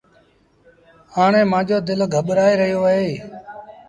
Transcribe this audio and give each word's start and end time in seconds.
هآڻي 1.13 1.41
مآݩجو 1.51 1.77
دل 1.87 2.01
گٻرآئي 2.13 2.55
رهيو 2.61 2.79
اهي۔ 2.91 3.09